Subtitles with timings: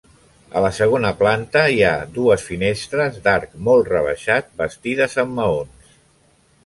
[0.59, 5.97] A la segona planta hi ha dues finestres d'arc molt rebaixat, bastides amb maons.